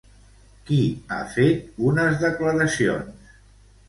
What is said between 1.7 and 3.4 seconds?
unes declaracions?